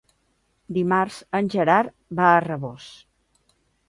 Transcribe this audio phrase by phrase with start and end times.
[0.77, 2.89] Dimarts en Gerard va a Rabós.